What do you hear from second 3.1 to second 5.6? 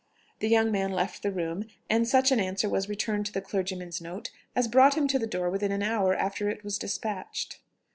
to the clergyman's note as brought him to the door